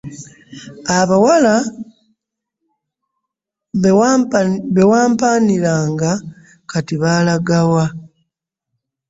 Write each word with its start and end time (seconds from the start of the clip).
Abawala 0.97 1.55
be 4.75 4.81
wampaaniranga 4.91 6.11
kati 6.69 6.95
baalaga 7.01 7.59
wa? 7.73 7.85